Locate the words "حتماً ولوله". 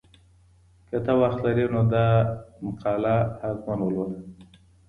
3.39-4.19